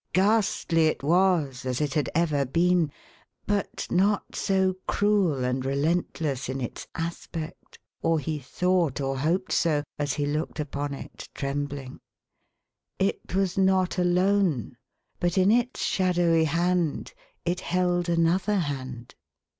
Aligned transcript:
Ghastly 0.13 0.87
it 0.87 1.03
was, 1.03 1.63
as 1.63 1.79
it 1.79 1.93
had 1.93 2.09
ever 2.15 2.43
been, 2.43 2.91
but 3.45 3.85
not 3.91 4.35
so 4.35 4.77
cruel 4.87 5.43
and 5.43 5.63
relentless 5.63 6.49
in 6.49 6.59
its 6.59 6.87
aspect— 6.95 7.77
or 8.01 8.17
he 8.17 8.39
thought 8.39 8.99
or 8.99 9.19
hoped 9.19 9.51
so, 9.51 9.83
as 9.99 10.13
he 10.15 10.25
looked 10.25 10.59
upon 10.59 10.95
it, 10.95 11.29
trembling. 11.35 11.99
It 12.97 13.35
was 13.35 13.59
not 13.59 13.99
alone, 13.99 14.75
but 15.19 15.37
in 15.37 15.51
its 15.51 15.83
shadowy 15.85 16.45
hand 16.45 17.13
it 17.45 17.59
held 17.59 18.09
another 18.09 18.57
hand. 18.57 19.13